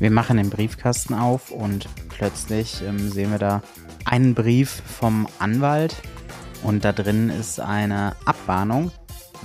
Wir 0.00 0.10
machen 0.10 0.38
den 0.38 0.48
Briefkasten 0.48 1.12
auf 1.12 1.50
und 1.50 1.86
plötzlich 2.08 2.82
ähm, 2.82 3.10
sehen 3.10 3.32
wir 3.32 3.38
da 3.38 3.62
einen 4.06 4.34
Brief 4.34 4.82
vom 4.86 5.28
Anwalt 5.38 5.94
und 6.62 6.86
da 6.86 6.92
drin 6.92 7.28
ist 7.28 7.60
eine 7.60 8.16
Abmahnung, 8.24 8.92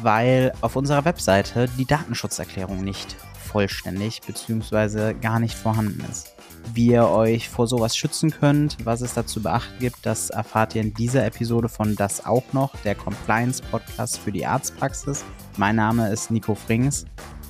weil 0.02 0.54
auf 0.62 0.78
unserer 0.78 1.04
Webseite 1.04 1.68
die 1.78 1.84
Datenschutzerklärung 1.84 2.86
nicht 2.86 3.18
vollständig 3.38 4.22
bzw. 4.22 5.14
gar 5.16 5.42
nicht 5.42 5.56
vorhanden 5.56 6.06
ist. 6.10 6.34
Wie 6.74 6.88
ihr 6.88 7.10
euch 7.10 7.50
vor 7.50 7.68
sowas 7.68 7.98
schützen 7.98 8.32
könnt, 8.32 8.78
was 8.86 9.02
es 9.02 9.14
dazu 9.14 9.44
beachten 9.44 9.78
gibt, 9.80 10.06
das 10.06 10.30
erfahrt 10.30 10.74
ihr 10.74 10.82
in 10.84 10.94
dieser 10.94 11.26
Episode 11.26 11.68
von 11.68 11.98
Das 11.98 12.26
auch 12.26 12.54
noch, 12.54 12.74
der 12.86 12.96
Compliance 12.96 13.62
Podcast 13.62 14.20
für 14.20 14.32
die 14.32 14.46
Arztpraxis. 14.46 15.26
Mein 15.58 15.76
Name 15.76 16.10
ist 16.14 16.32
Nico 16.32 16.56
Frings 16.56 17.06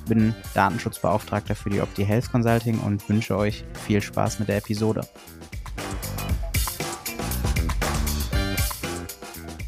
bin 0.05 0.35
Datenschutzbeauftragter 0.53 1.55
für 1.55 1.69
die 1.69 1.81
Opti 1.81 2.05
Health 2.05 2.31
Consulting 2.31 2.79
und 2.79 3.07
wünsche 3.09 3.35
euch 3.35 3.63
viel 3.85 4.01
Spaß 4.01 4.39
mit 4.39 4.47
der 4.47 4.57
Episode. 4.57 5.01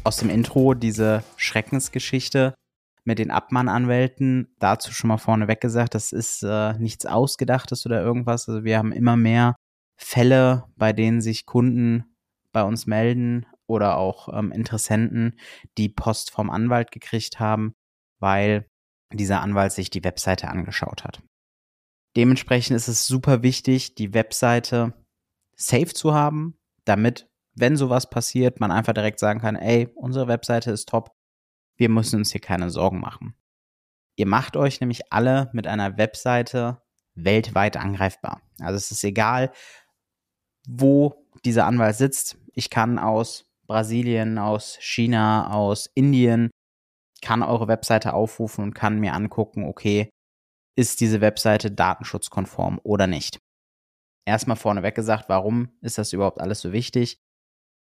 Aus 0.04 0.16
dem 0.16 0.30
Intro 0.30 0.74
diese 0.74 1.22
Schreckensgeschichte 1.36 2.54
mit 3.04 3.18
den 3.18 3.30
Abmahnanwälten, 3.30 4.54
dazu 4.58 4.92
schon 4.92 5.08
mal 5.08 5.18
vorneweg 5.18 5.60
gesagt, 5.60 5.94
das 5.94 6.12
ist 6.12 6.42
äh, 6.42 6.74
nichts 6.74 7.06
Ausgedachtes 7.06 7.84
oder 7.86 8.02
irgendwas. 8.02 8.48
Also 8.48 8.64
wir 8.64 8.78
haben 8.78 8.92
immer 8.92 9.16
mehr 9.16 9.56
Fälle, 9.96 10.64
bei 10.76 10.92
denen 10.92 11.20
sich 11.20 11.46
Kunden 11.46 12.04
bei 12.52 12.62
uns 12.62 12.86
melden 12.86 13.46
oder 13.66 13.96
auch 13.96 14.28
ähm, 14.32 14.52
Interessenten, 14.52 15.38
die 15.76 15.88
Post 15.88 16.30
vom 16.30 16.50
Anwalt 16.50 16.90
gekriegt 16.90 17.40
haben, 17.40 17.74
weil 18.18 18.66
dieser 19.12 19.40
Anwalt 19.40 19.72
sich 19.72 19.90
die 19.90 20.04
Webseite 20.04 20.48
angeschaut 20.48 21.04
hat. 21.04 21.22
Dementsprechend 22.16 22.76
ist 22.76 22.88
es 22.88 23.06
super 23.06 23.42
wichtig, 23.42 23.94
die 23.94 24.14
Webseite 24.14 24.94
safe 25.56 25.94
zu 25.94 26.14
haben, 26.14 26.58
damit, 26.84 27.28
wenn 27.54 27.76
sowas 27.76 28.10
passiert, 28.10 28.60
man 28.60 28.70
einfach 28.70 28.92
direkt 28.92 29.18
sagen 29.18 29.40
kann, 29.40 29.56
ey, 29.56 29.88
unsere 29.94 30.28
Webseite 30.28 30.70
ist 30.70 30.88
top, 30.88 31.10
wir 31.76 31.88
müssen 31.88 32.20
uns 32.20 32.32
hier 32.32 32.40
keine 32.40 32.70
Sorgen 32.70 33.00
machen. 33.00 33.34
Ihr 34.16 34.26
macht 34.26 34.56
euch 34.56 34.80
nämlich 34.80 35.12
alle 35.12 35.48
mit 35.52 35.66
einer 35.66 35.96
Webseite 35.96 36.82
weltweit 37.14 37.76
angreifbar. 37.76 38.42
Also 38.60 38.76
es 38.76 38.90
ist 38.90 39.04
egal, 39.04 39.52
wo 40.66 41.26
dieser 41.44 41.66
Anwalt 41.66 41.96
sitzt. 41.96 42.36
Ich 42.52 42.70
kann 42.70 42.98
aus 42.98 43.46
Brasilien, 43.66 44.38
aus 44.38 44.76
China, 44.80 45.52
aus 45.52 45.86
Indien, 45.94 46.50
kann 47.22 47.42
eure 47.42 47.68
Webseite 47.68 48.14
aufrufen 48.14 48.64
und 48.64 48.74
kann 48.74 49.00
mir 49.00 49.14
angucken, 49.14 49.64
okay, 49.64 50.10
ist 50.76 51.00
diese 51.00 51.20
Webseite 51.20 51.70
datenschutzkonform 51.70 52.80
oder 52.82 53.06
nicht. 53.06 53.38
Erstmal 54.26 54.56
vorneweg 54.56 54.94
gesagt, 54.94 55.28
warum 55.28 55.70
ist 55.80 55.98
das 55.98 56.12
überhaupt 56.12 56.40
alles 56.40 56.60
so 56.60 56.72
wichtig? 56.72 57.18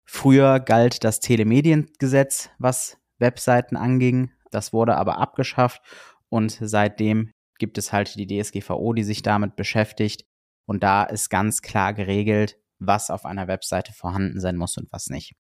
Früher 0.08 0.60
galt 0.60 1.04
das 1.04 1.20
Telemediengesetz, 1.20 2.50
was 2.58 2.98
Webseiten 3.20 3.76
anging. 3.76 4.32
Das 4.52 4.74
wurde 4.74 4.96
aber 4.96 5.18
abgeschafft 5.18 5.82
und 6.30 6.58
seitdem 6.62 7.32
gibt 7.60 7.78
es 7.78 7.92
halt 7.92 8.16
die 8.16 8.26
DSGVO, 8.26 8.94
die 8.94 9.04
sich 9.04 9.22
damit 9.22 9.56
beschäftigt. 9.56 10.26
Und 10.66 10.84
da 10.84 11.04
ist 11.04 11.30
ganz 11.30 11.62
klar 11.62 11.94
geregelt, 11.94 12.58
was 12.80 13.10
auf 13.10 13.26
einer 13.26 13.48
Webseite 13.48 13.92
vorhanden 13.94 14.40
sein 14.40 14.56
muss 14.56 14.78
und 14.78 14.92
was 14.92 15.08
nicht. 15.08 15.34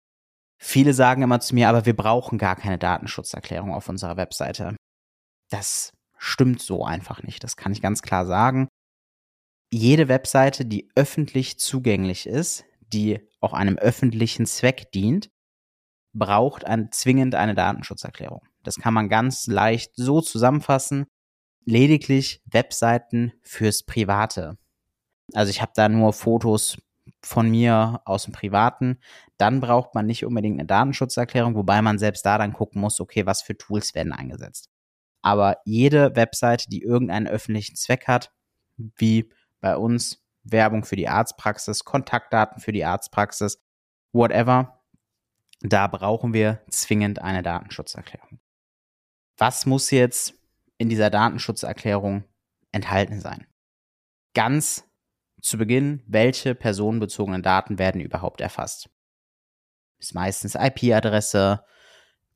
Viele 0.58 0.92
sagen 0.92 1.22
immer 1.22 1.40
zu 1.40 1.54
mir, 1.54 1.68
aber 1.68 1.86
wir 1.86 1.96
brauchen 1.96 2.36
gar 2.36 2.56
keine 2.56 2.78
Datenschutzerklärung 2.78 3.72
auf 3.72 3.88
unserer 3.88 4.16
Webseite. 4.16 4.76
Das 5.50 5.92
stimmt 6.18 6.60
so 6.60 6.84
einfach 6.84 7.22
nicht. 7.22 7.44
Das 7.44 7.56
kann 7.56 7.72
ich 7.72 7.80
ganz 7.80 8.02
klar 8.02 8.26
sagen. 8.26 8.68
Jede 9.70 10.08
Webseite, 10.08 10.64
die 10.64 10.90
öffentlich 10.96 11.58
zugänglich 11.58 12.26
ist, 12.26 12.64
die 12.92 13.20
auch 13.40 13.52
einem 13.52 13.76
öffentlichen 13.76 14.46
Zweck 14.46 14.90
dient, 14.92 15.30
braucht 16.14 16.64
ein, 16.64 16.90
zwingend 16.90 17.34
eine 17.34 17.54
Datenschutzerklärung. 17.54 18.41
Das 18.64 18.76
kann 18.76 18.94
man 18.94 19.08
ganz 19.08 19.47
leicht 19.47 19.92
so 19.94 20.20
zusammenfassen. 20.20 21.06
Lediglich 21.64 22.42
Webseiten 22.47 23.32
fürs 23.42 23.84
Private. 23.84 24.56
Also 25.34 25.50
ich 25.50 25.60
habe 25.60 25.72
da 25.74 25.88
nur 25.88 26.12
Fotos 26.12 26.78
von 27.22 27.50
mir 27.50 28.00
aus 28.04 28.24
dem 28.24 28.32
Privaten, 28.32 28.98
dann 29.36 29.60
braucht 29.60 29.94
man 29.94 30.06
nicht 30.06 30.24
unbedingt 30.24 30.58
eine 30.58 30.66
Datenschutzerklärung, 30.66 31.54
wobei 31.54 31.82
man 31.82 31.98
selbst 31.98 32.24
da 32.24 32.38
dann 32.38 32.52
gucken 32.52 32.80
muss, 32.80 33.00
okay, 33.00 33.26
was 33.26 33.42
für 33.42 33.56
Tools 33.56 33.94
werden 33.94 34.12
eingesetzt. 34.12 34.70
Aber 35.22 35.58
jede 35.64 36.14
Webseite, 36.16 36.68
die 36.68 36.82
irgendeinen 36.82 37.26
öffentlichen 37.26 37.76
Zweck 37.76 38.06
hat, 38.06 38.32
wie 38.76 39.30
bei 39.60 39.76
uns 39.76 40.24
Werbung 40.44 40.84
für 40.84 40.96
die 40.96 41.08
Arztpraxis, 41.08 41.84
Kontaktdaten 41.84 42.60
für 42.60 42.72
die 42.72 42.84
Arztpraxis, 42.84 43.60
whatever, 44.12 44.80
da 45.60 45.88
brauchen 45.88 46.32
wir 46.32 46.62
zwingend 46.70 47.20
eine 47.20 47.42
Datenschutzerklärung. 47.42 48.38
Was 49.36 49.66
muss 49.66 49.90
jetzt 49.90 50.34
in 50.78 50.88
dieser 50.88 51.10
Datenschutzerklärung 51.10 52.24
enthalten 52.72 53.20
sein? 53.20 53.46
Ganz 54.34 54.88
zu 55.41 55.59
Beginn, 55.59 56.03
welche 56.06 56.54
personenbezogenen 56.54 57.43
Daten 57.43 57.78
werden 57.78 58.00
überhaupt 58.00 58.41
erfasst. 58.41 58.91
Ist 59.99 60.15
meistens 60.15 60.54
IP-Adresse, 60.54 61.65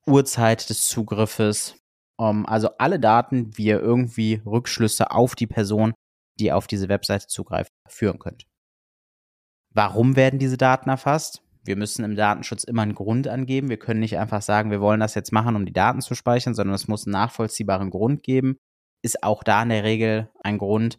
Uhrzeit 0.06 0.68
des 0.68 0.86
Zugriffes, 0.86 1.76
um, 2.16 2.40
ähm, 2.40 2.46
also 2.46 2.70
alle 2.78 3.00
Daten, 3.00 3.56
wie 3.56 3.66
ihr 3.66 3.80
irgendwie 3.80 4.42
Rückschlüsse 4.44 5.10
auf 5.10 5.34
die 5.34 5.46
Person, 5.46 5.94
die 6.38 6.52
auf 6.52 6.66
diese 6.66 6.88
Webseite 6.88 7.26
zugreift, 7.26 7.72
führen 7.88 8.18
könnt. 8.18 8.46
Warum 9.70 10.16
werden 10.16 10.38
diese 10.38 10.56
Daten 10.56 10.90
erfasst? 10.90 11.42
Wir 11.64 11.76
müssen 11.76 12.04
im 12.04 12.16
Datenschutz 12.16 12.64
immer 12.64 12.82
einen 12.82 12.94
Grund 12.94 13.28
angeben. 13.28 13.68
Wir 13.68 13.78
können 13.78 14.00
nicht 14.00 14.18
einfach 14.18 14.42
sagen, 14.42 14.70
wir 14.70 14.80
wollen 14.80 15.00
das 15.00 15.14
jetzt 15.14 15.32
machen, 15.32 15.54
um 15.54 15.64
die 15.64 15.72
Daten 15.72 16.00
zu 16.00 16.14
speichern, 16.14 16.54
sondern 16.54 16.74
es 16.74 16.88
muss 16.88 17.06
einen 17.06 17.12
nachvollziehbaren 17.12 17.90
Grund 17.90 18.22
geben. 18.22 18.56
Ist 19.02 19.22
auch 19.22 19.44
da 19.44 19.62
in 19.62 19.68
der 19.68 19.84
Regel 19.84 20.28
ein 20.42 20.58
Grund, 20.58 20.98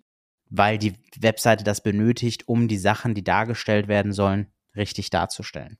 weil 0.49 0.77
die 0.77 0.93
Webseite 1.19 1.63
das 1.63 1.81
benötigt, 1.81 2.47
um 2.47 2.67
die 2.67 2.77
Sachen, 2.77 3.13
die 3.13 3.23
dargestellt 3.23 3.87
werden 3.87 4.13
sollen, 4.13 4.51
richtig 4.75 5.09
darzustellen. 5.09 5.77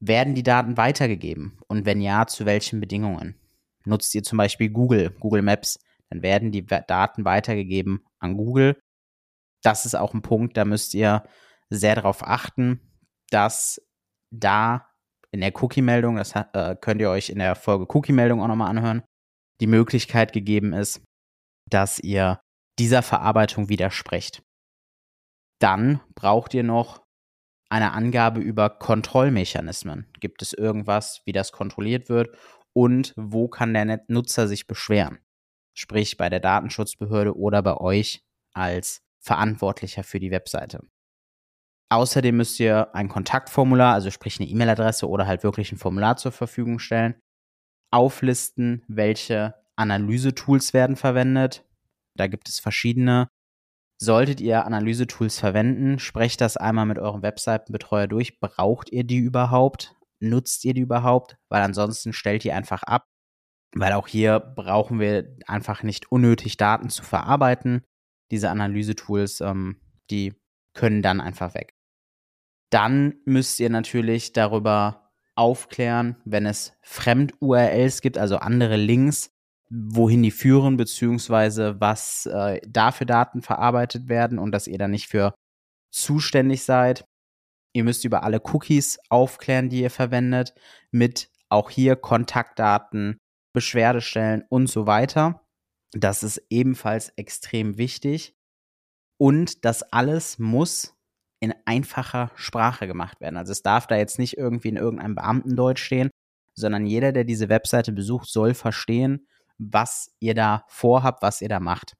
Werden 0.00 0.34
die 0.34 0.42
Daten 0.42 0.76
weitergegeben? 0.76 1.58
Und 1.68 1.86
wenn 1.86 2.00
ja, 2.00 2.26
zu 2.26 2.46
welchen 2.46 2.80
Bedingungen? 2.80 3.36
Nutzt 3.84 4.14
ihr 4.14 4.22
zum 4.22 4.38
Beispiel 4.38 4.70
Google, 4.70 5.10
Google 5.20 5.42
Maps, 5.42 5.78
dann 6.08 6.22
werden 6.22 6.52
die 6.52 6.66
Daten 6.66 7.24
weitergegeben 7.24 8.04
an 8.18 8.36
Google. 8.36 8.80
Das 9.62 9.86
ist 9.86 9.94
auch 9.94 10.14
ein 10.14 10.22
Punkt, 10.22 10.56
da 10.56 10.64
müsst 10.64 10.94
ihr 10.94 11.22
sehr 11.70 11.94
darauf 11.94 12.22
achten, 12.22 12.80
dass 13.30 13.80
da 14.30 14.88
in 15.30 15.40
der 15.40 15.52
Cookie-Meldung, 15.62 16.16
das 16.16 16.34
äh, 16.34 16.76
könnt 16.80 17.00
ihr 17.00 17.10
euch 17.10 17.30
in 17.30 17.38
der 17.38 17.54
Folge 17.54 17.86
Cookie-Meldung 17.88 18.42
auch 18.42 18.48
nochmal 18.48 18.68
anhören, 18.68 19.02
die 19.60 19.66
Möglichkeit 19.66 20.32
gegeben 20.32 20.72
ist, 20.72 21.02
dass 21.70 21.98
ihr 21.98 22.40
dieser 22.78 23.02
Verarbeitung 23.02 23.68
widerspricht. 23.68 24.42
Dann 25.58 26.00
braucht 26.14 26.54
ihr 26.54 26.62
noch 26.62 27.02
eine 27.68 27.92
Angabe 27.92 28.40
über 28.40 28.68
Kontrollmechanismen. 28.68 30.10
Gibt 30.20 30.42
es 30.42 30.52
irgendwas, 30.52 31.22
wie 31.24 31.32
das 31.32 31.52
kontrolliert 31.52 32.08
wird 32.08 32.36
und 32.74 33.14
wo 33.16 33.48
kann 33.48 33.72
der 33.72 34.02
Nutzer 34.08 34.48
sich 34.48 34.66
beschweren? 34.66 35.18
Sprich 35.74 36.16
bei 36.16 36.28
der 36.28 36.40
Datenschutzbehörde 36.40 37.36
oder 37.36 37.62
bei 37.62 37.76
euch 37.76 38.22
als 38.52 39.02
Verantwortlicher 39.20 40.02
für 40.02 40.20
die 40.20 40.30
Webseite. 40.30 40.80
Außerdem 41.90 42.36
müsst 42.36 42.58
ihr 42.58 42.94
ein 42.94 43.08
Kontaktformular, 43.08 43.94
also 43.94 44.10
sprich 44.10 44.40
eine 44.40 44.48
E-Mail-Adresse 44.48 45.08
oder 45.08 45.26
halt 45.26 45.42
wirklich 45.42 45.72
ein 45.72 45.78
Formular 45.78 46.16
zur 46.16 46.32
Verfügung 46.32 46.78
stellen, 46.78 47.20
auflisten, 47.90 48.82
welche 48.88 49.54
Analysetools 49.76 50.72
werden 50.72 50.96
verwendet, 50.96 51.64
da 52.16 52.26
gibt 52.26 52.48
es 52.48 52.60
verschiedene. 52.60 53.28
Solltet 54.00 54.40
ihr 54.40 54.64
Analysetools 54.64 55.38
verwenden, 55.38 55.98
sprecht 55.98 56.40
das 56.40 56.56
einmal 56.56 56.86
mit 56.86 56.98
eurem 56.98 57.22
Webseitenbetreuer 57.22 58.08
durch. 58.08 58.40
Braucht 58.40 58.90
ihr 58.90 59.04
die 59.04 59.18
überhaupt? 59.18 59.94
Nutzt 60.18 60.64
ihr 60.64 60.74
die 60.74 60.80
überhaupt? 60.80 61.36
Weil 61.48 61.62
ansonsten 61.62 62.12
stellt 62.12 62.44
ihr 62.44 62.56
einfach 62.56 62.82
ab. 62.82 63.06
Weil 63.74 63.92
auch 63.92 64.08
hier 64.08 64.40
brauchen 64.40 64.98
wir 64.98 65.36
einfach 65.46 65.82
nicht 65.82 66.10
unnötig 66.10 66.56
Daten 66.56 66.90
zu 66.90 67.04
verarbeiten. 67.04 67.84
Diese 68.30 68.50
Analysetools, 68.50 69.40
ähm, 69.40 69.80
die 70.10 70.34
können 70.74 71.02
dann 71.02 71.20
einfach 71.20 71.54
weg. 71.54 71.74
Dann 72.70 73.14
müsst 73.24 73.60
ihr 73.60 73.70
natürlich 73.70 74.32
darüber 74.32 75.12
aufklären, 75.34 76.16
wenn 76.24 76.46
es 76.46 76.76
Fremd-URLs 76.82 78.00
gibt, 78.00 78.18
also 78.18 78.36
andere 78.36 78.76
Links, 78.76 79.30
wohin 79.72 80.22
die 80.22 80.30
führen, 80.30 80.76
beziehungsweise 80.76 81.80
was 81.80 82.26
äh, 82.26 82.60
da 82.68 82.92
für 82.92 83.06
Daten 83.06 83.40
verarbeitet 83.40 84.08
werden 84.08 84.38
und 84.38 84.52
dass 84.52 84.66
ihr 84.66 84.78
da 84.78 84.86
nicht 84.86 85.08
für 85.08 85.34
zuständig 85.90 86.64
seid. 86.64 87.04
Ihr 87.74 87.84
müsst 87.84 88.04
über 88.04 88.22
alle 88.22 88.42
Cookies 88.52 88.98
aufklären, 89.08 89.70
die 89.70 89.80
ihr 89.80 89.90
verwendet, 89.90 90.54
mit 90.90 91.30
auch 91.48 91.70
hier 91.70 91.96
Kontaktdaten, 91.96 93.16
Beschwerdestellen 93.54 94.44
und 94.50 94.66
so 94.66 94.86
weiter. 94.86 95.42
Das 95.92 96.22
ist 96.22 96.42
ebenfalls 96.50 97.10
extrem 97.16 97.78
wichtig. 97.78 98.34
Und 99.18 99.64
das 99.64 99.82
alles 99.82 100.38
muss 100.38 100.94
in 101.40 101.54
einfacher 101.64 102.30
Sprache 102.34 102.86
gemacht 102.86 103.20
werden. 103.20 103.36
Also 103.36 103.52
es 103.52 103.62
darf 103.62 103.86
da 103.86 103.96
jetzt 103.96 104.18
nicht 104.18 104.36
irgendwie 104.36 104.68
in 104.68 104.76
irgendeinem 104.76 105.14
Beamtendeutsch 105.14 105.82
stehen, 105.82 106.10
sondern 106.54 106.86
jeder, 106.86 107.12
der 107.12 107.24
diese 107.24 107.48
Webseite 107.48 107.92
besucht, 107.92 108.28
soll 108.28 108.54
verstehen, 108.54 109.26
was 109.70 110.14
ihr 110.20 110.34
da 110.34 110.64
vorhabt, 110.68 111.22
was 111.22 111.40
ihr 111.40 111.48
da 111.48 111.60
macht. 111.60 111.94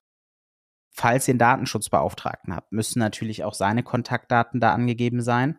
Falls 0.95 1.27
ihr 1.27 1.33
einen 1.33 1.39
Datenschutzbeauftragten 1.39 2.53
habt, 2.55 2.71
müssen 2.71 2.99
natürlich 2.99 3.43
auch 3.43 3.53
seine 3.53 3.83
Kontaktdaten 3.83 4.59
da 4.59 4.73
angegeben 4.73 5.21
sein. 5.21 5.57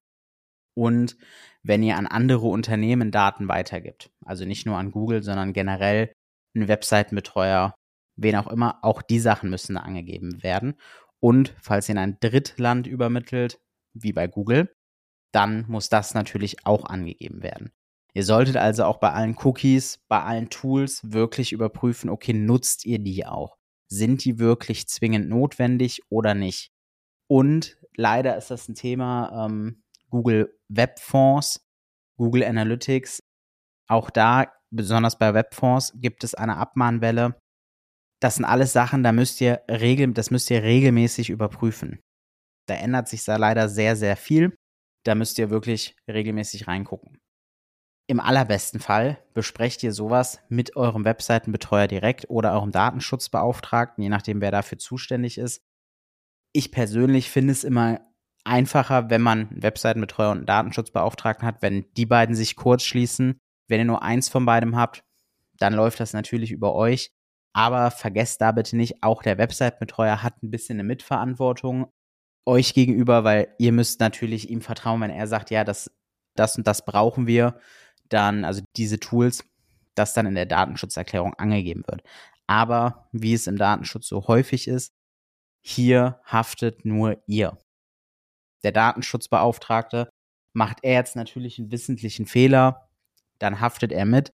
Und 0.77 1.17
wenn 1.63 1.83
ihr 1.83 1.97
an 1.97 2.07
andere 2.07 2.47
Unternehmen 2.47 3.11
Daten 3.11 3.49
weitergibt, 3.49 4.11
also 4.25 4.45
nicht 4.45 4.67
nur 4.67 4.77
an 4.77 4.91
Google, 4.91 5.23
sondern 5.23 5.53
generell 5.53 6.13
einen 6.55 6.69
Webseitenbetreuer, 6.69 7.75
wen 8.17 8.37
auch 8.37 8.47
immer, 8.47 8.79
auch 8.83 9.03
die 9.03 9.19
Sachen 9.19 9.51
müssen 9.51 9.75
da 9.75 9.81
angegeben 9.81 10.43
werden. 10.43 10.75
Und 11.21 11.55
falls 11.61 11.89
ihr 11.89 11.95
in 11.95 11.99
ein 11.99 12.19
Drittland 12.21 12.87
übermittelt, 12.87 13.59
wie 13.95 14.13
bei 14.13 14.27
Google, 14.27 14.73
dann 15.33 15.65
muss 15.69 15.89
das 15.89 16.15
natürlich 16.15 16.65
auch 16.67 16.85
angegeben 16.85 17.43
werden. 17.43 17.73
Ihr 18.17 18.25
solltet 18.25 18.57
also 18.57 18.85
auch 18.85 18.99
bei 18.99 19.11
allen 19.11 19.37
Cookies, 19.43 19.99
bei 20.09 20.23
allen 20.23 20.49
Tools 20.49 21.01
wirklich 21.03 21.53
überprüfen, 21.53 22.09
okay, 22.09 22.33
nutzt 22.33 22.87
ihr 22.87 23.01
die 23.01 23.27
auch? 23.27 23.57
Sind 23.91 24.25
die 24.25 24.39
wirklich 24.39 24.87
zwingend 24.89 25.29
notwendig 25.29 26.01
oder 26.11 26.35
nicht? 26.35 26.71
Und 27.29 27.77
leider 27.97 28.37
ist 28.37 28.51
das 28.51 28.69
ein 28.69 28.77
Thema 28.77 29.47
ähm, 29.47 29.83
Google 30.11 30.57
Webfonds, 30.69 31.67
Google 32.17 32.45
Analytics. 32.45 33.21
Auch 33.89 34.11
da, 34.11 34.53
besonders 34.71 35.19
bei 35.19 35.35
Webfonds, 35.35 35.93
gibt 35.97 36.23
es 36.23 36.35
eine 36.35 36.57
Abmahnwelle. 36.57 37.37
Das 38.23 38.37
sind 38.37 38.45
alles 38.45 38.73
Sachen, 38.73 39.03
da 39.03 39.13
müsst 39.13 39.41
ihr 39.41 39.63
regel, 39.69 40.13
das 40.13 40.31
müsst 40.31 40.51
ihr 40.51 40.63
regelmäßig 40.63 41.31
überprüfen. 41.31 42.01
Da 42.67 42.75
ändert 42.75 43.09
sich 43.09 43.25
da 43.25 43.37
leider 43.37 43.69
sehr, 43.69 43.97
sehr 43.97 44.17
viel. 44.17 44.57
Da 45.05 45.15
müsst 45.15 45.39
ihr 45.39 45.51
wirklich 45.51 45.97
regelmäßig 46.09 46.67
reingucken. 46.67 47.19
Im 48.07 48.21
allerbesten 48.21 48.81
Fall 48.81 49.19
besprecht 49.33 49.83
ihr 49.83 49.93
sowas 49.93 50.41
mit 50.49 50.77
eurem 50.77 51.07
Webseitenbetreuer 51.07 51.87
direkt 51.87 52.29
oder 52.29 52.53
eurem 52.53 52.71
Datenschutzbeauftragten, 52.71 54.03
je 54.03 54.11
nachdem, 54.11 54.43
wer 54.43 54.51
dafür 54.51 54.77
zuständig 54.77 55.39
ist. 55.39 55.63
Ich 56.53 56.71
persönlich 56.71 57.31
finde 57.31 57.53
es 57.53 57.65
immer 57.65 58.01
einfacher, 58.45 59.09
wenn 59.09 59.23
man 59.23 59.49
einen 59.49 59.63
Webseitenbetreuer 59.63 60.31
und 60.33 60.39
einen 60.39 60.47
Datenschutzbeauftragten 60.47 61.47
hat, 61.47 61.63
wenn 61.63 61.87
die 61.97 62.05
beiden 62.05 62.35
sich 62.35 62.57
kurz 62.57 62.83
schließen. 62.83 63.39
Wenn 63.69 63.81
ihr 63.81 63.87
nur 63.87 64.03
eins 64.03 64.29
von 64.29 64.45
beidem 64.45 64.77
habt, 64.77 65.03
dann 65.57 65.73
läuft 65.73 65.99
das 65.99 66.13
natürlich 66.13 66.51
über 66.51 66.75
euch. 66.75 67.11
Aber 67.55 67.91
vergesst 67.91 68.43
da 68.43 68.53
bitte 68.53 68.77
nicht, 68.77 69.03
auch 69.03 69.23
der 69.23 69.39
Webseitenbetreuer 69.39 70.23
hat 70.23 70.43
ein 70.43 70.51
bisschen 70.51 70.77
eine 70.77 70.85
Mitverantwortung 70.85 71.91
euch 72.47 72.75
gegenüber, 72.75 73.25
weil 73.25 73.55
ihr 73.59 73.73
müsst 73.73 74.01
natürlich 74.01 74.51
ihm 74.51 74.61
vertrauen, 74.61 75.01
wenn 75.01 75.11
er 75.11 75.27
sagt, 75.27 75.51
ja, 75.51 75.65
das, 75.65 75.91
das 76.37 76.59
und 76.59 76.67
das 76.67 76.85
brauchen 76.85 77.27
wir 77.27 77.59
dann, 78.09 78.45
also 78.45 78.63
diese 78.77 79.01
Tools, 79.01 79.45
das 79.95 80.15
dann 80.15 80.27
in 80.27 80.35
der 80.35 80.47
Datenschutzerklärung 80.47 81.35
angegeben 81.35 81.85
wird. 81.87 82.03
Aber 82.47 83.09
wie 83.13 83.35
es 83.35 83.47
im 83.47 83.57
Datenschutz 83.57 84.09
so 84.09 84.27
häufig 84.27 84.69
ist, 84.69 84.93
hier 85.63 86.21
haftet 86.25 86.85
nur 86.85 87.23
ihr. 87.27 87.59
Der 88.63 88.73
Datenschutzbeauftragte 88.73 90.11
macht 90.53 90.79
er 90.83 90.95
jetzt 90.95 91.17
natürlich 91.17 91.59
einen 91.59 91.71
wissentlichen 91.71 92.27
Fehler, 92.27 92.89
dann 93.39 93.61
haftet 93.61 93.93
er 93.93 94.05
mit. 94.05 94.31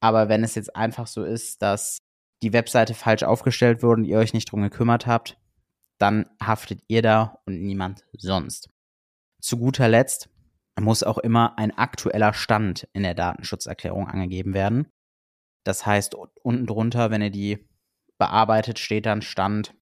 Aber 0.00 0.28
wenn 0.28 0.42
es 0.42 0.54
jetzt 0.54 0.74
einfach 0.74 1.06
so 1.06 1.24
ist, 1.24 1.62
dass 1.62 1.98
die 2.42 2.52
Webseite 2.52 2.94
falsch 2.94 3.22
aufgestellt 3.22 3.82
wurde 3.82 4.02
und 4.02 4.08
ihr 4.08 4.18
euch 4.18 4.34
nicht 4.34 4.50
drum 4.50 4.62
gekümmert 4.62 5.06
habt, 5.06 5.36
dann 5.98 6.28
haftet 6.42 6.82
ihr 6.88 7.02
da 7.02 7.38
und 7.46 7.62
niemand 7.62 8.04
sonst. 8.18 8.68
Zu 9.40 9.58
guter 9.58 9.88
Letzt 9.88 10.28
muss 10.80 11.02
auch 11.02 11.18
immer 11.18 11.58
ein 11.58 11.76
aktueller 11.76 12.32
Stand 12.32 12.88
in 12.92 13.02
der 13.02 13.14
Datenschutzerklärung 13.14 14.08
angegeben 14.08 14.54
werden. 14.54 14.88
Das 15.64 15.86
heißt, 15.86 16.14
unten 16.14 16.66
drunter, 16.66 17.10
wenn 17.10 17.22
ihr 17.22 17.30
die 17.30 17.68
bearbeitet, 18.18 18.78
steht 18.78 19.06
dann 19.06 19.22
Stand 19.22 19.74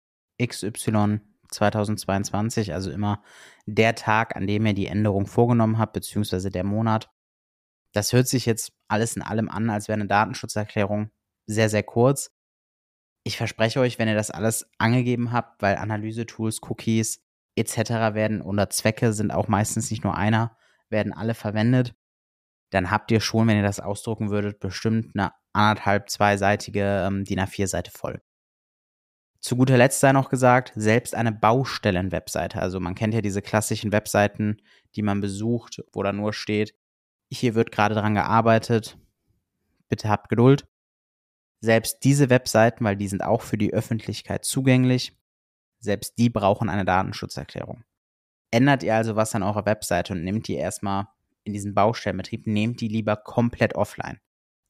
XY 0.43 1.21
2022, 1.51 2.73
also 2.73 2.91
immer 2.91 3.23
der 3.67 3.95
Tag, 3.95 4.37
an 4.37 4.47
dem 4.47 4.67
ihr 4.67 4.75
die 4.75 4.87
Änderung 4.87 5.27
vorgenommen 5.27 5.79
habt, 5.79 5.93
beziehungsweise 5.93 6.51
der 6.51 6.65
Monat. 6.65 7.11
Das 7.93 8.13
hört 8.13 8.29
sich 8.29 8.47
jetzt 8.47 8.73
alles 8.89 9.17
in 9.17 9.23
allem 9.23 9.49
an, 9.49 9.71
als 9.71 9.89
wäre 9.89 9.99
eine 9.99 10.09
Datenschutzerklärung 10.09 11.11
sehr, 11.47 11.69
sehr 11.69 11.83
kurz. 11.83 12.31
Ich 13.25 13.37
verspreche 13.37 13.81
euch, 13.81 13.99
wenn 13.99 14.09
ihr 14.09 14.15
das 14.15 14.31
alles 14.31 14.71
angegeben 14.79 15.33
habt, 15.33 15.61
weil 15.61 15.77
Analysetools, 15.77 16.63
Cookies 16.63 17.23
etc. 17.57 18.15
werden 18.15 18.41
oder 18.41 18.71
Zwecke 18.71 19.13
sind 19.13 19.31
auch 19.33 19.49
meistens 19.49 19.91
nicht 19.91 20.05
nur 20.05 20.17
einer, 20.17 20.57
werden 20.91 21.13
alle 21.13 21.35
verwendet, 21.35 21.95
dann 22.71 22.91
habt 22.91 23.11
ihr 23.11 23.21
schon, 23.21 23.49
wenn 23.49 23.57
ihr 23.57 23.63
das 23.63 23.81
ausdrucken 23.81 24.31
würdet, 24.31 24.61
bestimmt 24.61 25.15
eine 25.15 25.33
anderthalb, 25.53 26.09
zweiseitige 26.09 27.05
ähm, 27.07 27.25
DIN 27.25 27.41
A4-Seite 27.41 27.91
voll. 27.91 28.23
Zu 29.41 29.57
guter 29.57 29.79
Letzt 29.79 30.01
sei 30.01 30.13
noch 30.13 30.29
gesagt, 30.29 30.73
selbst 30.77 31.15
eine 31.15 31.33
Baustellen-Webseite, 31.33 32.61
also 32.61 32.79
man 32.79 32.95
kennt 32.95 33.15
ja 33.15 33.23
diese 33.23 33.41
klassischen 33.41 33.91
Webseiten, 33.91 34.59
die 34.95 35.03
man 35.03 35.21
besucht, 35.21 35.83
wo 35.93 36.03
da 36.03 36.13
nur 36.13 36.33
steht, 36.33 36.75
hier 37.33 37.55
wird 37.55 37.73
gerade 37.73 37.95
dran 37.95 38.15
gearbeitet, 38.15 38.99
bitte 39.89 40.09
habt 40.09 40.29
Geduld. 40.29 40.67
Selbst 41.61 42.05
diese 42.05 42.31
Webseiten, 42.31 42.85
weil 42.85 42.97
die 42.97 43.09
sind 43.09 43.23
auch 43.23 43.43
für 43.43 43.59
die 43.59 43.73
Öffentlichkeit 43.73 44.45
zugänglich, 44.45 45.17
selbst 45.79 46.19
die 46.19 46.31
brauchen 46.31 46.69
eine 46.69 46.85
Datenschutzerklärung. 46.85 47.85
Ändert 48.51 48.83
ihr 48.83 48.95
also 48.95 49.17
was 49.17 49.35
an 49.35 49.43
eurer 49.43 49.67
Webseite 49.67 50.13
und 50.13 50.25
nehmt 50.25 50.49
die 50.49 50.55
erstmal 50.55 51.07
in 51.45 51.53
diesen 51.53 51.75
Baustellenbetrieb, 51.75 52.47
nehmt 52.47 52.81
die 52.81 52.89
lieber 52.89 53.17
komplett 53.17 53.75
offline. 53.75 54.19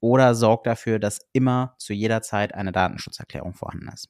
Oder 0.01 0.35
sorgt 0.35 0.67
dafür, 0.67 0.99
dass 0.99 1.21
immer 1.33 1.75
zu 1.79 1.93
jeder 1.93 2.23
Zeit 2.23 2.55
eine 2.55 2.73
Datenschutzerklärung 2.73 3.55
vorhanden 3.55 3.89
ist. 3.89 4.09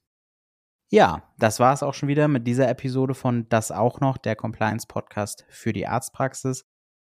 Ja, 0.92 1.22
das 1.38 1.60
war 1.60 1.72
es 1.72 1.82
auch 1.82 1.94
schon 1.94 2.08
wieder 2.08 2.26
mit 2.26 2.46
dieser 2.46 2.68
Episode 2.68 3.14
von 3.14 3.48
Das 3.48 3.70
auch 3.70 4.00
noch, 4.00 4.18
der 4.18 4.34
Compliance 4.34 4.86
Podcast 4.88 5.44
für 5.48 5.72
die 5.72 5.86
Arztpraxis. 5.86 6.64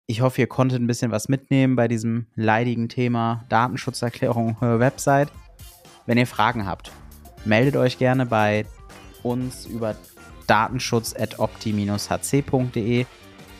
Ich 0.06 0.22
hoffe, 0.22 0.40
ihr 0.40 0.48
konntet 0.48 0.80
ein 0.80 0.88
bisschen 0.88 1.12
was 1.12 1.28
mitnehmen 1.28 1.76
bei 1.76 1.86
diesem 1.86 2.26
leidigen 2.34 2.88
Thema 2.88 3.44
Datenschutzerklärung 3.48 4.56
Website. 4.60 5.30
Wenn 6.06 6.18
ihr 6.18 6.26
Fragen 6.26 6.66
habt, 6.66 6.90
meldet 7.44 7.76
euch 7.76 7.98
gerne 7.98 8.26
bei 8.26 8.66
uns 9.22 9.66
über 9.66 9.94
datenschutz.opti-hc.de. 10.50 13.06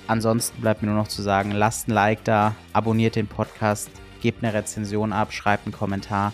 Ansonsten 0.08 0.60
bleibt 0.60 0.82
mir 0.82 0.88
nur 0.88 0.96
noch 0.96 1.08
zu 1.08 1.22
sagen, 1.22 1.52
lasst 1.52 1.88
ein 1.88 1.92
Like 1.92 2.24
da, 2.24 2.56
abonniert 2.72 3.14
den 3.14 3.28
Podcast, 3.28 3.88
gebt 4.20 4.42
eine 4.42 4.52
Rezension 4.52 5.12
ab, 5.12 5.32
schreibt 5.32 5.66
einen 5.66 5.72
Kommentar. 5.72 6.32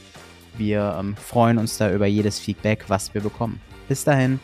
Wir 0.56 0.96
ähm, 0.98 1.14
freuen 1.16 1.58
uns 1.58 1.76
da 1.76 1.92
über 1.92 2.06
jedes 2.06 2.38
Feedback, 2.38 2.86
was 2.88 3.12
wir 3.12 3.20
bekommen. 3.20 3.60
Bis 3.86 4.04
dahin. 4.04 4.40